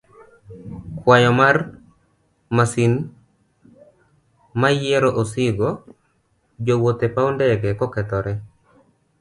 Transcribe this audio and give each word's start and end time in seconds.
kwayo 0.99 1.31
mar 1.39 1.55
masin 2.55 2.93
mayiero 4.61 5.09
osigo, 5.21 5.69
jowuoth 6.65 7.01
e 7.07 7.09
paw 7.15 7.27
ndege 7.35 7.69
kokethore. 7.79 8.33